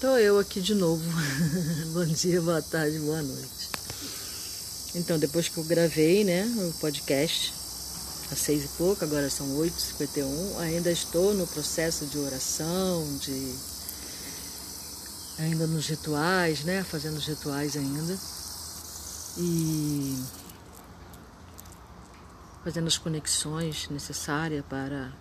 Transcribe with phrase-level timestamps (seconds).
[0.00, 1.04] Estou eu aqui de novo.
[1.92, 3.68] Bom dia, boa tarde, boa noite.
[4.94, 7.52] Então, depois que eu gravei, né, o podcast,
[8.32, 12.06] às seis e pouco, agora são oito e cinquenta e um, ainda estou no processo
[12.06, 13.54] de oração, de...
[15.38, 18.18] ainda nos rituais, né, fazendo os rituais ainda.
[19.36, 20.24] E
[22.64, 25.12] fazendo as conexões necessárias para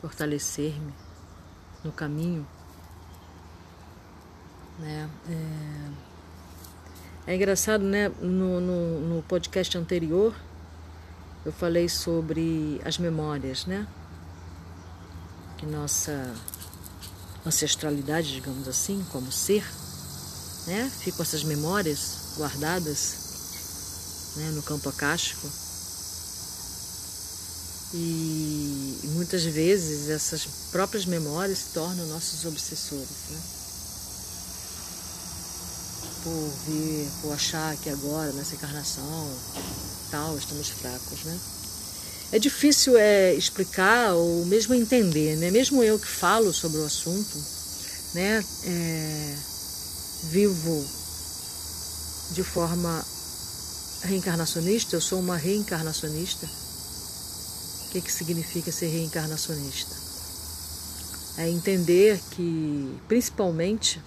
[0.00, 0.92] fortalecer-me
[1.84, 2.44] no caminho
[4.78, 5.08] né?
[7.26, 8.08] É, é engraçado, né?
[8.20, 10.34] No, no, no, podcast anterior
[11.44, 13.86] eu falei sobre as memórias, né?
[15.58, 16.34] Que nossa
[17.44, 19.64] ancestralidade, digamos assim, como ser,
[20.66, 20.90] né?
[21.00, 24.50] Ficam essas memórias guardadas né?
[24.50, 25.48] no campo acástico.
[27.94, 33.61] E, muitas vezes essas próprias memórias se tornam nossos obsessores, né?
[36.22, 39.30] Por vir, por achar que agora, nessa encarnação,
[40.10, 41.38] tal, estamos fracos, né?
[42.32, 45.50] É difícil é, explicar ou mesmo entender, né?
[45.50, 47.38] Mesmo eu que falo sobre o assunto,
[48.14, 48.42] né?
[48.64, 49.36] É,
[50.30, 50.86] vivo
[52.32, 53.04] de forma
[54.02, 56.46] reencarnacionista, eu sou uma reencarnacionista.
[56.46, 59.94] O que, que significa ser reencarnacionista?
[61.36, 64.00] É entender que, principalmente,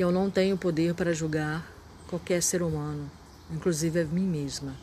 [0.00, 1.70] que eu não tenho poder para julgar
[2.08, 3.10] qualquer ser humano,
[3.50, 4.74] inclusive a mim mesma.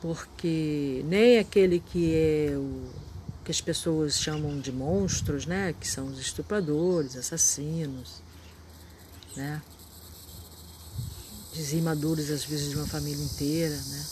[0.00, 2.88] Porque nem aquele que é o
[3.44, 8.22] que as pessoas chamam de monstros, né, que são os estupradores, assassinos,
[9.36, 9.60] né,
[11.52, 14.06] dizimadores às vezes de uma família inteira, né,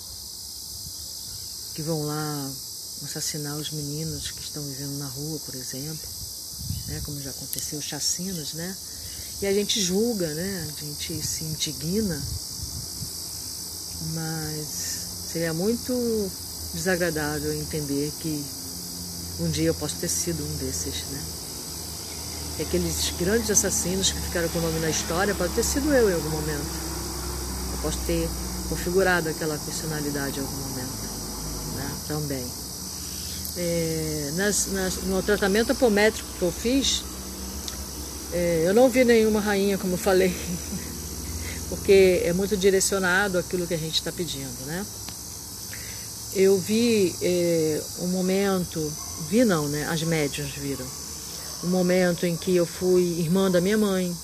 [1.75, 2.45] que vão lá
[3.03, 6.22] assassinar os meninos que estão vivendo na rua, por exemplo
[6.93, 8.77] né, como já aconteceu, chacinas, né?
[9.41, 10.69] E a gente julga, né?
[10.69, 12.23] A gente se indigna,
[14.15, 14.67] mas
[15.33, 16.31] seria muito
[16.75, 18.45] desagradável entender que
[19.41, 21.23] um dia eu posso ter sido um desses, né?
[22.59, 26.11] E aqueles grandes assassinos que ficaram com o nome na história pode ter sido eu
[26.11, 26.83] em algum momento.
[27.73, 28.29] Eu posso ter
[28.69, 31.03] configurado aquela personalidade em algum momento,
[31.77, 31.91] né?
[32.07, 32.63] Também
[33.57, 37.03] é, nas, nas, no tratamento apométrico que eu fiz,
[38.33, 40.35] é, eu não vi nenhuma rainha, como eu falei,
[41.69, 44.85] porque é muito direcionado aquilo que a gente está pedindo, né?
[46.35, 48.81] Eu vi é, um momento,
[49.29, 49.87] vi não, né?
[49.91, 50.87] As médias viram.
[51.65, 54.17] Um momento em que eu fui irmã da minha mãe.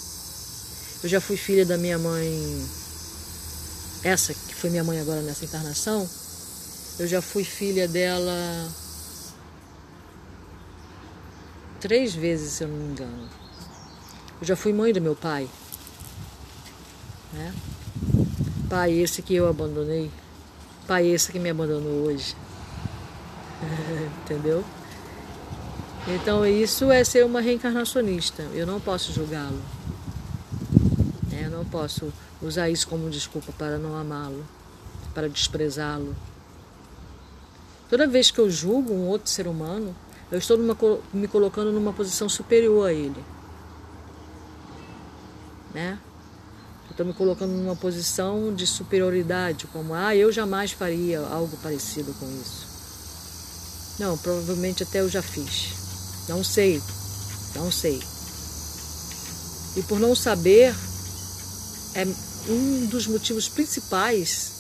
[1.02, 2.66] Eu já fui filha da minha mãe,
[4.02, 6.08] essa que foi minha mãe agora nessa encarnação.
[6.98, 8.34] Eu já fui filha dela
[11.80, 13.28] três vezes, se eu não me engano.
[14.40, 15.48] Eu já fui mãe do meu pai.
[17.32, 17.54] Né?
[18.68, 20.10] Pai esse que eu abandonei.
[20.86, 22.36] Pai esse que me abandonou hoje.
[24.24, 24.64] Entendeu?
[26.06, 28.42] Então isso é ser uma reencarnacionista.
[28.54, 29.60] Eu não posso julgá-lo.
[31.32, 34.44] É, eu não posso usar isso como desculpa para não amá-lo,
[35.14, 36.14] para desprezá-lo.
[37.90, 39.94] Toda vez que eu julgo um outro ser humano,
[40.30, 40.76] eu estou numa,
[41.12, 43.24] me colocando numa posição superior a ele.
[45.74, 45.98] Né?
[46.86, 52.12] Eu estou me colocando numa posição de superioridade, como, ah, eu jamais faria algo parecido
[52.14, 52.66] com isso.
[53.98, 56.26] Não, provavelmente até eu já fiz.
[56.28, 56.82] Não sei,
[57.54, 58.00] não sei.
[59.76, 60.74] E por não saber,
[61.94, 62.06] é
[62.48, 64.52] um dos motivos principais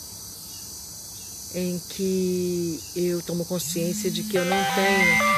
[1.54, 5.37] em que eu tomo consciência de que eu não tenho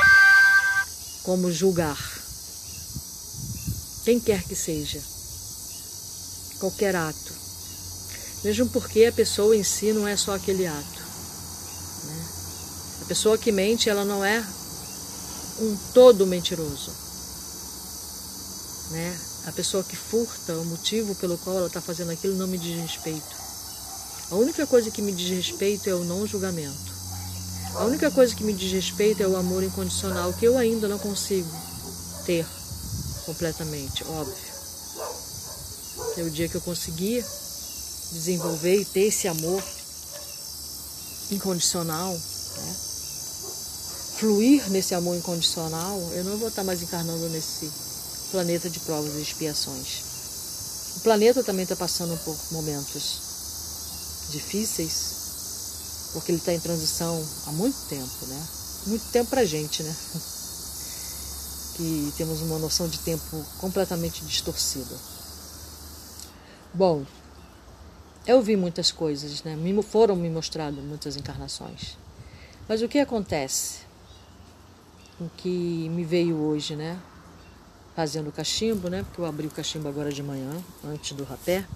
[1.23, 1.99] como julgar.
[4.05, 5.01] Quem quer que seja,
[6.59, 7.35] qualquer ato.
[8.43, 11.03] Mesmo porque a pessoa em si não é só aquele ato.
[12.05, 12.29] Né?
[13.03, 14.45] A pessoa que mente, ela não é
[15.61, 16.91] um todo mentiroso.
[18.91, 19.21] Né?
[19.47, 22.81] A pessoa que furta, o motivo pelo qual ela está fazendo aquilo não me diz
[22.81, 23.41] respeito.
[24.31, 27.00] A única coisa que me diz respeito é o não julgamento.
[27.75, 30.99] A única coisa que me diz respeito é o amor incondicional, que eu ainda não
[30.99, 31.49] consigo
[32.27, 32.47] ter
[33.25, 34.51] completamente, óbvio.
[36.17, 37.25] É o dia que eu conseguir
[38.13, 39.63] desenvolver e ter esse amor
[41.31, 42.77] incondicional, né?
[44.19, 47.71] fluir nesse amor incondicional, eu não vou estar mais encarnando nesse
[48.31, 50.97] planeta de provas e expiações.
[50.97, 53.21] O planeta também está passando por momentos
[54.31, 55.10] difíceis,
[56.13, 58.47] porque ele está em transição há muito tempo, né?
[58.87, 59.95] Muito tempo para a gente, né?
[61.77, 64.95] que temos uma noção de tempo completamente distorcida.
[66.75, 67.05] Bom,
[68.27, 69.57] eu vi muitas coisas, né?
[69.83, 71.97] Foram me mostradas muitas encarnações.
[72.69, 73.81] Mas o que acontece?
[75.19, 76.99] O que me veio hoje, né?
[77.97, 79.03] Fazendo o cachimbo, né?
[79.03, 81.67] Porque eu abri o cachimbo agora de manhã, antes do rapé.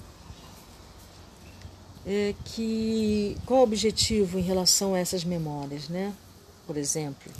[2.06, 6.12] É que qual o objetivo em relação a essas memórias, né?
[6.66, 7.32] Por exemplo,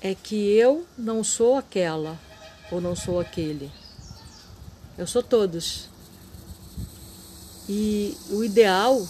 [0.00, 2.18] é que eu não sou aquela
[2.70, 3.70] ou não sou aquele.
[4.96, 5.88] Eu sou todos.
[7.68, 9.06] E o ideal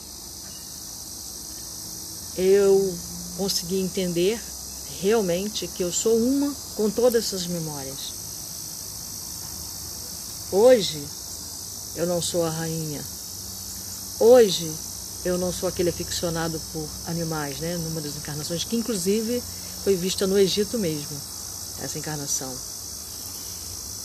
[2.36, 2.98] eu
[3.36, 4.40] conseguir entender
[5.00, 8.18] realmente que eu sou uma com todas essas memórias.
[10.50, 11.04] Hoje
[11.96, 13.17] eu não sou a rainha.
[14.20, 14.68] Hoje
[15.24, 17.76] eu não sou aquele aficionado por animais, né?
[17.76, 19.40] Numa das encarnações, que inclusive
[19.84, 21.16] foi vista no Egito mesmo,
[21.80, 22.52] essa encarnação.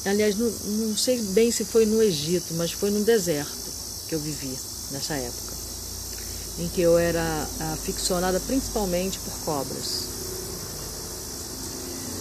[0.06, 0.50] Aliás, não,
[0.88, 3.72] não sei bem se foi no Egito, mas foi no deserto
[4.08, 4.56] que eu vivi
[4.92, 5.54] nessa época,
[6.60, 10.04] em que eu era aficionada principalmente por cobras.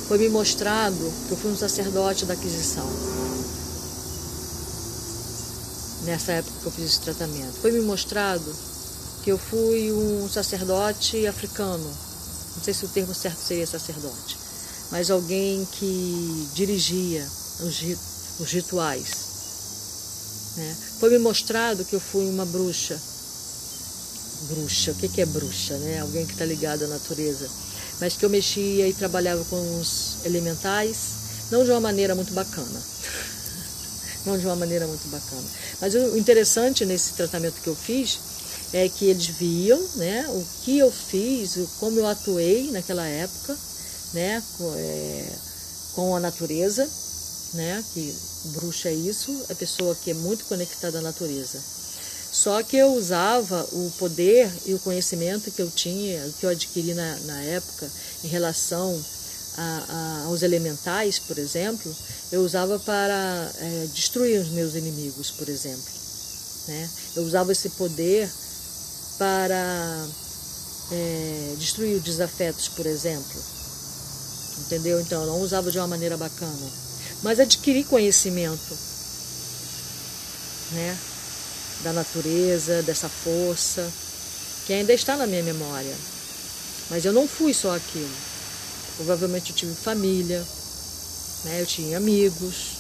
[0.08, 2.88] Foi me mostrado que eu fui um sacerdote da aquisição.
[6.04, 7.60] Nessa época que eu fiz esse tratamento.
[7.60, 8.54] Foi me mostrado
[9.22, 11.84] que eu fui um sacerdote africano.
[12.56, 14.36] Não sei se o termo certo seria sacerdote,
[14.90, 17.26] mas alguém que dirigia
[17.60, 19.32] os, rituais
[20.56, 20.76] né?
[20.98, 23.00] Foi me mostrado que eu fui uma bruxa.
[24.48, 25.76] Bruxa, o que é bruxa?
[25.78, 26.00] Né?
[26.00, 27.48] Alguém que está ligado à natureza.
[28.00, 30.96] Mas que eu mexia e trabalhava com os elementais,
[31.50, 32.82] não de uma maneira muito bacana.
[34.24, 35.42] De uma maneira muito bacana.
[35.80, 38.18] Mas o interessante nesse tratamento que eu fiz
[38.72, 43.56] é que eles viam né, o que eu fiz, como eu atuei naquela época
[44.12, 45.24] né, com, é,
[45.94, 46.88] com a natureza,
[47.54, 48.14] né, que
[48.44, 51.60] bruxa é isso, é pessoa que é muito conectada à natureza.
[52.32, 56.94] Só que eu usava o poder e o conhecimento que eu tinha, que eu adquiri
[56.94, 57.90] na, na época,
[58.24, 58.98] em relação
[59.56, 61.94] a, a, aos elementais, por exemplo,
[62.32, 65.92] eu usava para é, destruir os meus inimigos, por exemplo.
[66.68, 66.90] Né?
[67.16, 68.28] Eu usava esse poder
[69.18, 70.06] para
[70.90, 73.42] é, destruir os desafetos, por exemplo.
[74.66, 75.00] Entendeu?
[75.00, 76.82] Então, eu não usava de uma maneira bacana
[77.22, 78.76] mas adquirir conhecimento
[80.72, 80.98] né,
[81.84, 83.88] da natureza, dessa força,
[84.66, 85.94] que ainda está na minha memória.
[86.90, 88.10] Mas eu não fui só aquilo.
[88.96, 90.44] Provavelmente eu tive família,
[91.44, 92.76] né, eu tinha amigos,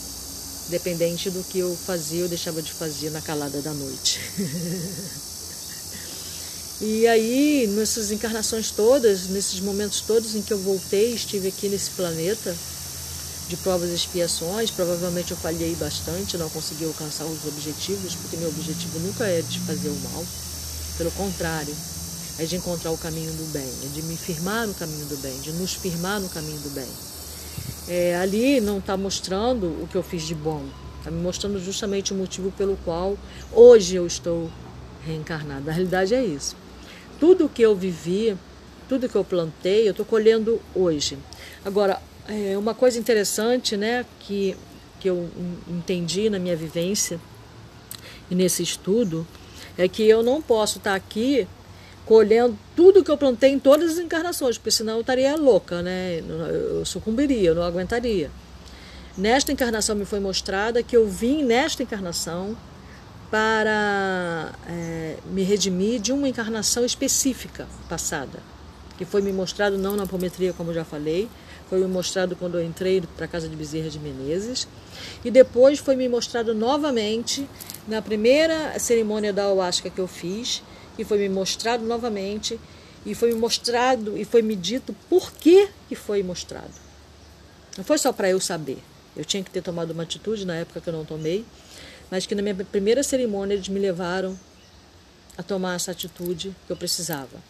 [0.68, 4.20] dependente do que eu fazia ou deixava de fazer na calada da noite.
[6.80, 11.90] e aí, nessas encarnações todas, nesses momentos todos em que eu voltei, estive aqui nesse
[11.90, 12.56] planeta,
[13.48, 14.70] de provas e expiações.
[14.70, 19.58] Provavelmente eu falhei bastante, não consegui alcançar os objetivos, porque meu objetivo nunca é de
[19.60, 20.24] fazer o mal.
[20.96, 21.74] Pelo contrário,
[22.38, 25.38] é de encontrar o caminho do bem, é de me firmar no caminho do bem,
[25.40, 26.88] de nos firmar no caminho do bem.
[27.88, 30.64] É, ali não está mostrando o que eu fiz de bom,
[30.98, 33.18] está me mostrando justamente o motivo pelo qual
[33.52, 34.50] hoje eu estou
[35.04, 35.70] reencarnada.
[35.70, 36.56] A realidade é isso.
[37.18, 38.36] Tudo que eu vivi,
[38.88, 41.18] tudo que eu plantei, eu estou colhendo hoje.
[41.64, 44.56] Agora, é uma coisa interessante, né, que,
[45.00, 45.28] que eu
[45.68, 47.20] entendi na minha vivência
[48.30, 49.26] e nesse estudo,
[49.76, 51.46] é que eu não posso estar aqui
[52.04, 56.22] colhendo tudo que eu plantei em todas as encarnações, porque senão eu estaria louca, né?
[56.28, 58.30] Eu sucumbiria, eu não aguentaria.
[59.16, 62.56] Nesta encarnação me foi mostrada que eu vim nesta encarnação
[63.30, 68.40] para é, me redimir de uma encarnação específica passada,
[68.98, 71.28] que foi me mostrado não na apometria, como já falei,
[71.68, 74.68] foi me mostrado quando eu entrei para a casa de Bezerra de Menezes.
[75.24, 77.48] E depois foi me mostrado novamente
[77.88, 80.62] na primeira cerimônia da ayahuasca que eu fiz,
[80.98, 82.58] e foi me mostrado novamente,
[83.04, 86.72] e foi me mostrado e foi me dito por que, que foi mostrado.
[87.76, 88.78] Não foi só para eu saber.
[89.16, 91.44] Eu tinha que ter tomado uma atitude na época que eu não tomei,
[92.10, 94.38] mas que na minha primeira cerimônia eles me levaram
[95.36, 97.42] a tomar essa atitude que eu precisava.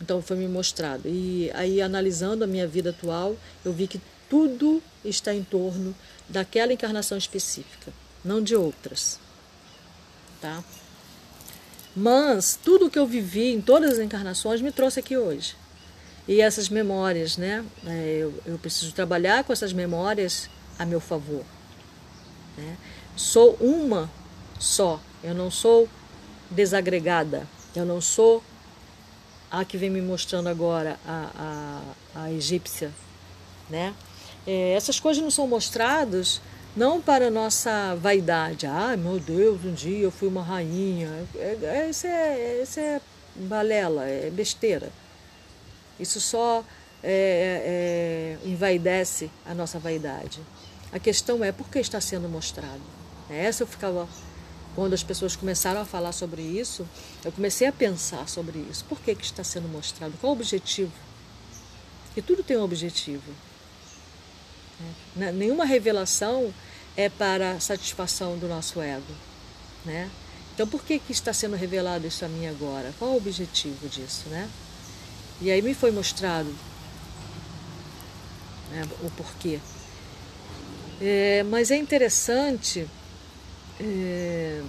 [0.00, 1.08] Então foi me mostrado.
[1.08, 5.94] E aí, analisando a minha vida atual, eu vi que tudo está em torno
[6.28, 7.92] daquela encarnação específica,
[8.24, 9.18] não de outras.
[10.40, 10.62] Tá?
[11.98, 15.56] Mas tudo que eu vivi em todas as encarnações me trouxe aqui hoje.
[16.28, 17.64] E essas memórias, né?
[17.84, 21.44] É, eu, eu preciso trabalhar com essas memórias a meu favor.
[22.56, 22.76] Né?
[23.16, 24.08] Sou uma
[24.60, 25.88] só, eu não sou
[26.48, 28.44] desagregada, eu não sou
[29.50, 31.82] a que vem me mostrando agora, a,
[32.14, 32.92] a, a egípcia,
[33.68, 33.92] né?
[34.46, 36.40] É, essas coisas não são mostradas
[36.78, 38.64] não para nossa vaidade.
[38.64, 41.08] Ah, meu Deus, um dia eu fui uma rainha.
[41.34, 43.00] É, é, isso, é, isso é
[43.34, 44.92] balela, é besteira.
[45.98, 46.64] Isso só
[47.02, 50.40] é, é, envaidece a nossa vaidade.
[50.92, 52.80] A questão é por que está sendo mostrado.
[53.28, 54.08] Essa eu ficava.
[54.76, 56.86] Quando as pessoas começaram a falar sobre isso,
[57.24, 58.84] eu comecei a pensar sobre isso.
[58.84, 60.14] Por que, que está sendo mostrado?
[60.20, 60.92] Qual o objetivo?
[62.16, 63.32] E tudo tem um objetivo.
[65.16, 65.32] Né?
[65.32, 66.54] Nenhuma revelação
[66.98, 69.14] é para a satisfação do nosso ego.
[69.84, 70.10] Né?
[70.52, 72.92] Então, por que, que está sendo revelado isso a mim agora?
[72.98, 74.28] Qual o objetivo disso?
[74.28, 74.50] Né?
[75.40, 76.52] E aí me foi mostrado
[78.72, 79.60] né, o porquê.
[81.00, 82.84] É, mas é interessante
[83.78, 84.60] é,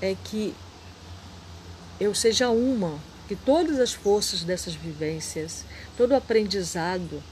[0.00, 0.54] é que
[2.00, 7.22] eu seja uma, que todas as forças dessas vivências, todo o aprendizado,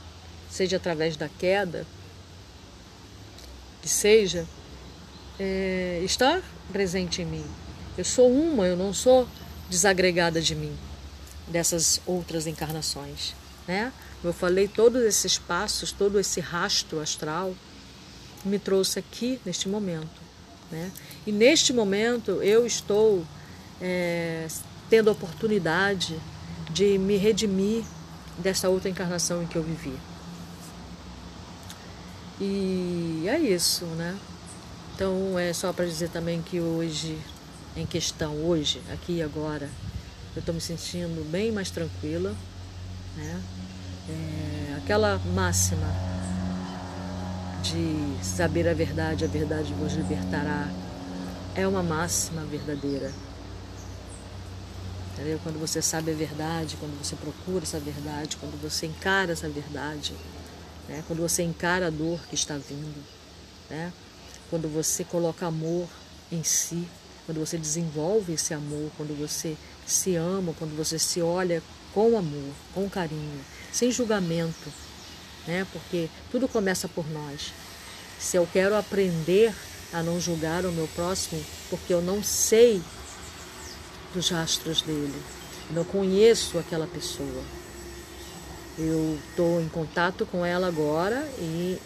[0.50, 1.86] seja através da queda,
[3.80, 4.46] que seja,
[5.38, 7.44] é, está presente em mim.
[7.96, 9.26] Eu sou uma, eu não sou
[9.68, 10.76] desagregada de mim,
[11.48, 13.34] dessas outras encarnações.
[13.66, 13.92] Né?
[14.22, 17.54] Eu falei, todos esses passos, todo esse rastro astral
[18.44, 20.20] me trouxe aqui neste momento.
[20.70, 20.90] Né?
[21.26, 23.24] E neste momento eu estou
[23.80, 24.46] é,
[24.88, 26.18] tendo a oportunidade
[26.70, 27.84] de me redimir
[28.38, 29.94] dessa outra encarnação em que eu vivi.
[32.40, 34.18] E é isso, né?
[34.94, 37.18] Então é só para dizer também que hoje,
[37.76, 39.68] em questão, hoje, aqui e agora,
[40.34, 42.34] eu estou me sentindo bem mais tranquila,
[43.16, 43.42] né?
[44.08, 45.86] É, aquela máxima
[47.62, 50.66] de saber a verdade, a verdade vos libertará,
[51.54, 53.12] é uma máxima verdadeira.
[55.12, 55.38] Entendeu?
[55.42, 60.14] Quando você sabe a verdade, quando você procura essa verdade, quando você encara essa verdade,
[60.90, 61.04] né?
[61.06, 63.02] quando você encara a dor que está vindo,
[63.70, 63.92] né?
[64.50, 65.88] quando você coloca amor
[66.30, 66.86] em si,
[67.24, 69.56] quando você desenvolve esse amor, quando você
[69.86, 71.62] se ama, quando você se olha
[71.94, 73.40] com amor, com carinho,
[73.72, 74.72] sem julgamento,
[75.46, 75.66] né?
[75.72, 77.52] Porque tudo começa por nós.
[78.18, 79.54] Se eu quero aprender
[79.92, 82.82] a não julgar o meu próximo, porque eu não sei
[84.12, 85.22] dos rastros dele,
[85.70, 87.59] não conheço aquela pessoa.
[88.82, 91.78] Eu estou em contato com ela agora e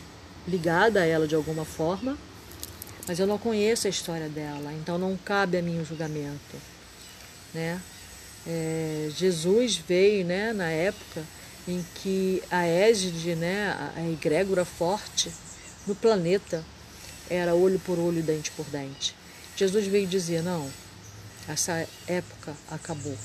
[0.46, 2.16] ligada a ela de alguma forma,
[3.08, 6.56] mas eu não conheço a história dela, então não cabe a mim o julgamento,
[7.52, 7.80] né?
[8.46, 11.24] É, Jesus veio, né, na época
[11.66, 15.32] em que a égide, né, a egrégora forte
[15.88, 16.64] no planeta
[17.28, 19.16] era olho por olho, dente por dente.
[19.56, 20.70] Jesus veio dizer: não,
[21.48, 23.16] essa época acabou.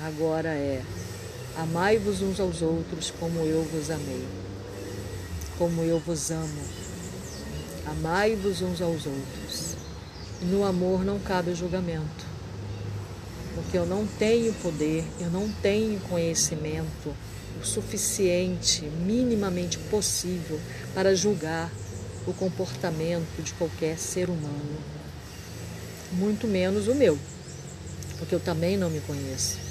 [0.00, 0.82] Agora é
[1.56, 4.26] amai-vos uns aos outros como eu vos amei,
[5.58, 6.62] como eu vos amo.
[7.86, 9.76] Amai-vos uns aos outros.
[10.42, 12.30] No amor não cabe julgamento
[13.54, 17.14] porque eu não tenho poder, eu não tenho conhecimento
[17.60, 20.58] o suficiente, minimamente possível,
[20.94, 21.70] para julgar
[22.26, 24.78] o comportamento de qualquer ser humano,
[26.12, 27.18] muito menos o meu,
[28.18, 29.69] porque eu também não me conheço.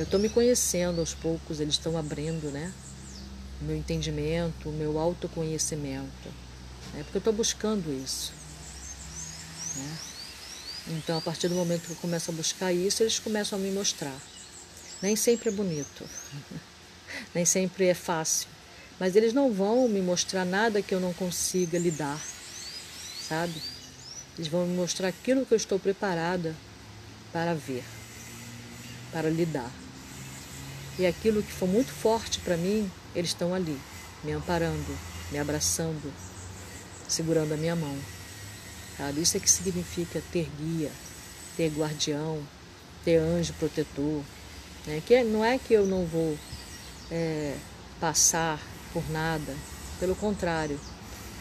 [0.00, 2.72] Eu estou me conhecendo aos poucos, eles estão abrindo, né?
[3.60, 6.28] O meu entendimento, o meu autoconhecimento,
[6.94, 7.02] né?
[7.02, 8.32] porque eu estou buscando isso.
[9.76, 9.98] Né?
[10.96, 13.70] Então, a partir do momento que eu começo a buscar isso, eles começam a me
[13.72, 14.18] mostrar.
[15.02, 16.08] Nem sempre é bonito,
[17.34, 18.48] nem sempre é fácil,
[18.98, 22.18] mas eles não vão me mostrar nada que eu não consiga lidar,
[23.28, 23.60] sabe?
[24.38, 26.56] Eles vão me mostrar aquilo que eu estou preparada
[27.30, 27.84] para ver,
[29.12, 29.70] para lidar.
[31.00, 33.80] E aquilo que for muito forte para mim, eles estão ali,
[34.22, 34.98] me amparando,
[35.32, 36.12] me abraçando,
[37.08, 37.96] segurando a minha mão.
[38.98, 39.22] Sabe?
[39.22, 40.92] Isso é que significa ter guia,
[41.56, 42.42] ter guardião,
[43.02, 44.22] ter anjo protetor.
[44.86, 45.02] Né?
[45.06, 46.36] Que não é que eu não vou
[47.10, 47.56] é,
[47.98, 48.60] passar
[48.92, 49.56] por nada,
[49.98, 50.78] pelo contrário,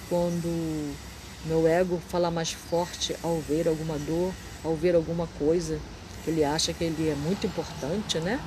[0.08, 0.96] quando
[1.44, 5.82] meu ego fala mais forte ao ver alguma dor, ao ver alguma coisa
[6.24, 8.40] que ele acha que ele é muito importante, né?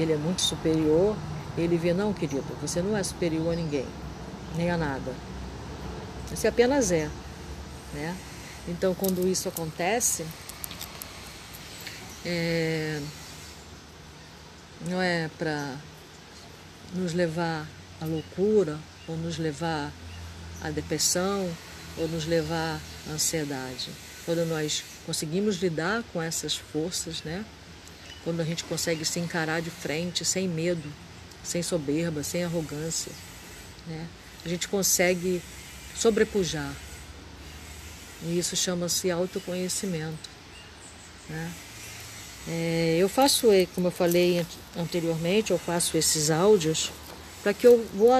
[0.00, 1.16] Ele é muito superior,
[1.56, 3.86] ele vê, não, querido, você não é superior a ninguém,
[4.56, 5.12] nem a nada.
[6.30, 7.08] Você apenas é.
[7.92, 8.16] Né?
[8.66, 10.24] Então, quando isso acontece,
[12.24, 13.00] é,
[14.88, 15.74] não é para
[16.94, 17.68] nos levar
[18.00, 19.92] à loucura, ou nos levar
[20.62, 21.48] à depressão,
[21.98, 23.90] ou nos levar à ansiedade.
[24.24, 27.44] Quando nós conseguimos lidar com essas forças, né?
[28.24, 30.92] Quando a gente consegue se encarar de frente, sem medo,
[31.42, 33.12] sem soberba, sem arrogância.
[33.86, 34.06] Né?
[34.44, 35.42] A gente consegue
[35.94, 36.72] sobrepujar.
[38.22, 40.28] E isso chama-se autoconhecimento.
[41.28, 41.52] Né?
[42.48, 44.44] É, eu faço, como eu falei
[44.76, 46.90] anteriormente, eu faço esses áudios
[47.42, 48.10] para que eu vou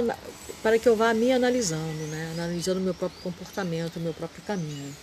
[0.62, 2.32] para que eu vá me analisando, né?
[2.34, 4.94] analisando meu próprio comportamento, meu próprio caminho.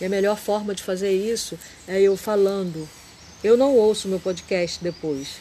[0.00, 1.56] E a melhor forma de fazer isso
[1.86, 2.88] é eu falando.
[3.44, 5.36] Eu não ouço meu podcast depois,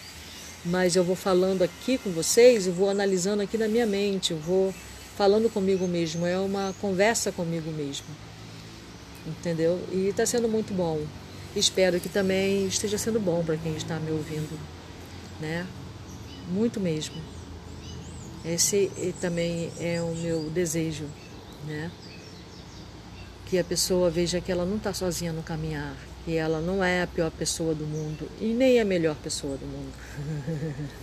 [0.65, 4.38] mas eu vou falando aqui com vocês e vou analisando aqui na minha mente, eu
[4.38, 4.75] vou
[5.15, 8.05] falando comigo mesmo, é uma conversa comigo mesmo.
[9.25, 9.79] Entendeu?
[9.89, 11.00] E está sendo muito bom.
[11.55, 14.60] Espero que também esteja sendo bom para quem está me ouvindo,
[15.39, 15.65] né?
[16.50, 17.15] Muito mesmo.
[18.43, 18.91] Esse
[19.22, 21.05] também é o meu desejo,
[21.65, 21.89] né?
[23.45, 27.03] Que a pessoa veja que ela não está sozinha no caminhar, que ela não é
[27.03, 29.94] a pior pessoa do mundo e nem a melhor pessoa do mundo.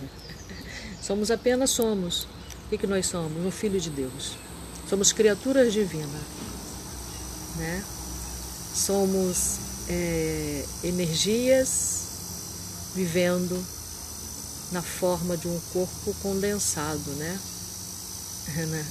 [1.01, 2.27] somos apenas somos.
[2.71, 3.45] O que, nós somos?
[3.45, 4.37] Um filho de Deus.
[4.89, 6.21] Somos criaturas divinas,
[7.57, 7.83] né?
[8.73, 9.59] Somos
[9.89, 12.01] é, energias
[12.95, 13.63] vivendo
[14.71, 17.39] na forma de um corpo condensado, né?
[18.67, 18.85] né?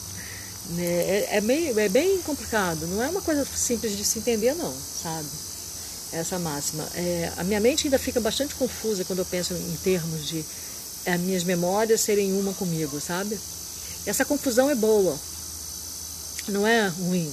[0.79, 4.73] É, é, bem, é bem complicado, não é uma coisa simples de se entender, não,
[4.73, 5.29] sabe?
[6.13, 6.87] Essa máxima.
[6.95, 10.45] É, a minha mente ainda fica bastante confusa quando eu penso em termos de
[11.07, 13.39] as minhas memórias serem uma comigo, sabe?
[14.05, 15.19] Essa confusão é boa,
[16.49, 17.33] não é ruim.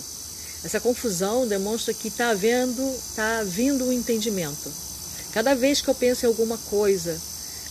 [0.63, 4.71] Essa confusão demonstra que está havendo, está vindo um entendimento.
[5.31, 7.19] Cada vez que eu penso em alguma coisa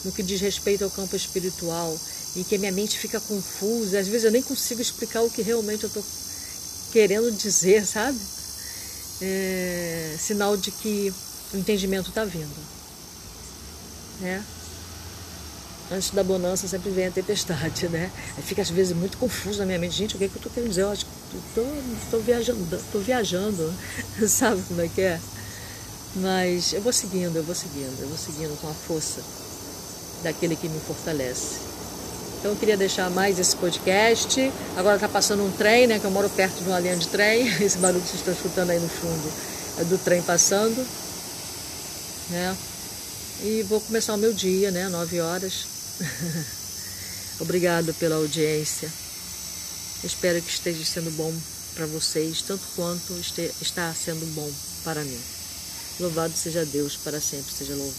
[0.05, 1.99] no que diz respeito ao campo espiritual
[2.35, 5.43] e que a minha mente fica confusa, às vezes eu nem consigo explicar o que
[5.43, 6.05] realmente eu estou
[6.93, 8.19] querendo dizer, sabe?
[9.21, 11.13] É sinal de que
[11.53, 12.57] o entendimento está vindo.
[14.21, 14.45] Né?
[15.91, 18.11] Antes da bonança sempre vem a tempestade, né?
[18.37, 19.95] Aí fica às vezes muito confuso na minha mente.
[19.95, 20.83] Gente, o que, é que eu estou querendo dizer?
[20.83, 21.13] Eu acho que
[22.03, 23.75] estou viajando, estou viajando,
[24.29, 25.21] sabe como é que é?
[26.17, 29.23] Mas eu vou seguindo, eu vou seguindo, eu vou seguindo com a força
[30.23, 31.76] daquele que me fortalece.
[32.39, 34.53] Então eu queria deixar mais esse podcast.
[34.77, 35.99] Agora está passando um trem, né?
[35.99, 37.47] Que eu moro perto de uma linha de trem.
[37.63, 39.33] Esse barulho que vocês estão escutando aí no fundo
[39.79, 40.87] é do trem passando.
[42.31, 42.57] Né?
[43.43, 44.89] E vou começar o meu dia, né?
[44.89, 45.67] Nove horas.
[47.41, 48.91] Obrigado pela audiência.
[50.03, 51.33] Espero que esteja sendo bom
[51.75, 53.15] para vocês, tanto quanto
[53.61, 54.51] está sendo bom
[54.83, 55.21] para mim.
[56.01, 57.95] Louvado seja Deus, para sempre seja louvado.